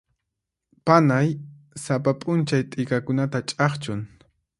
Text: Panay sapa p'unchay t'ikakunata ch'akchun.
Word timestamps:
Panay 0.85 1.27
sapa 1.83 2.11
p'unchay 2.21 2.63
t'ikakunata 2.71 3.39
ch'akchun. 3.49 4.01